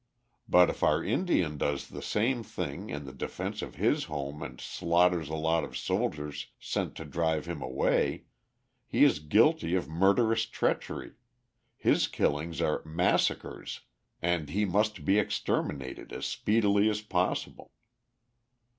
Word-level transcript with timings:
But 0.49 0.71
if 0.71 0.81
our 0.81 1.03
Indian 1.03 1.59
does 1.59 1.89
the 1.89 2.01
same 2.01 2.41
thing 2.41 2.89
in 2.89 3.05
the 3.05 3.13
defense 3.13 3.61
of 3.61 3.75
his 3.75 4.05
home 4.05 4.41
and 4.41 4.59
slaughters 4.59 5.29
a 5.29 5.35
lot 5.35 5.63
of 5.63 5.77
soldiers 5.77 6.47
sent 6.59 6.95
to 6.95 7.05
drive 7.05 7.45
him 7.45 7.61
away, 7.61 8.23
he 8.87 9.03
is 9.03 9.19
guilty 9.19 9.75
of 9.75 9.87
murderous 9.87 10.47
treachery; 10.47 11.11
his 11.77 12.07
killings 12.07 12.61
are 12.61 12.83
"massacres," 12.83 13.81
and 14.23 14.49
he 14.49 14.65
must 14.65 15.05
be 15.05 15.19
exterminated 15.19 16.11
as 16.11 16.25
speedily 16.25 16.89
as 16.89 17.01
possible. 17.01 17.69